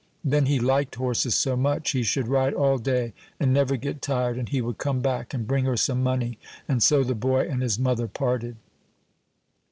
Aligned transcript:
Then 0.23 0.47
he 0.47 0.57
liked 0.59 0.95
horses 0.95 1.35
so 1.35 1.55
much: 1.55 1.91
he 1.91 2.01
should 2.01 2.27
ride 2.27 2.55
all 2.55 2.79
day 2.79 3.13
and 3.39 3.53
never 3.53 3.77
get 3.77 4.01
tired, 4.01 4.35
and 4.35 4.49
he 4.49 4.59
would 4.59 4.79
come 4.79 4.99
back 5.01 5.31
and 5.31 5.45
bring 5.45 5.65
her 5.65 5.77
some 5.77 6.01
money; 6.01 6.39
and 6.67 6.81
so 6.81 7.03
the 7.03 7.13
boy 7.13 7.47
and 7.47 7.61
his 7.61 7.77
mother 7.77 8.07
parted. 8.07 8.55